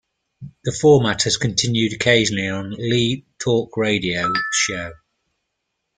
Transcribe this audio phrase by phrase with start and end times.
[0.63, 4.93] The format has continued occasionally on Lee's Talkradio show.